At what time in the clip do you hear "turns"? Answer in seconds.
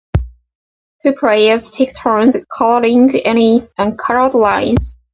1.95-2.35